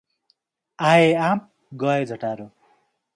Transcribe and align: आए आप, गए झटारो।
आए 0.79 1.13
आप, 1.13 1.51
गए 1.73 2.05
झटारो। 2.05 2.49